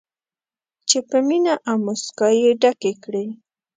چې 0.89 0.97
په 1.09 1.17
مینه 1.27 1.53
او 1.69 1.75
موسکا 1.85 2.27
یې 2.41 2.51
ډکې 2.61 2.93
کړي. 3.03 3.25